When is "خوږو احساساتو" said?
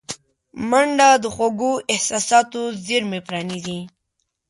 1.35-2.61